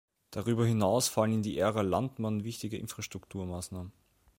[0.31, 3.93] Darüber hinaus fallen in die Ära Landmann wichtige Infrastrukturmaßnahmen.